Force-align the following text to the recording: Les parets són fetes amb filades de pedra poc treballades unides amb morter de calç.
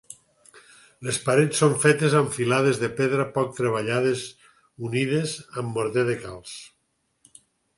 Les 1.07 1.19
parets 1.25 1.59
són 1.63 1.75
fetes 1.83 2.15
amb 2.21 2.31
filades 2.37 2.81
de 2.85 2.89
pedra 3.01 3.27
poc 3.35 3.53
treballades 3.59 4.25
unides 4.89 5.37
amb 5.63 5.77
morter 5.79 6.07
de 6.09 6.17
calç. 6.25 6.57